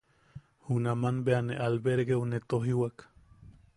[0.69, 2.97] Junaman bea ne albergeu ne tojiwak.